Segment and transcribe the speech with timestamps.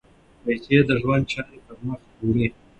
[0.43, 2.47] پیسې د ژوند چارې پر مخ وړي.